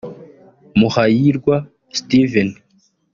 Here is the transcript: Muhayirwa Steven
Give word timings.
Muhayirwa 0.79 1.55
Steven 1.97 2.49